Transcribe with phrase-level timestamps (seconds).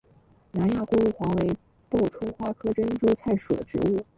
[0.53, 1.55] 南亚过路黄为
[1.87, 4.03] 报春花科珍珠菜属的植物。